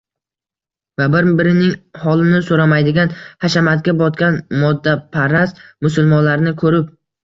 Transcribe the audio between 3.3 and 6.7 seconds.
hashamatga botgan moddaparast musulmonlarni